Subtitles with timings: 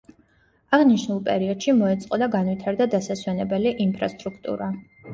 [0.77, 4.77] აღნიშნულ პერიოდში მოეწყო და განვითარდა დასასვენებელი ინფრასტრუქტურა.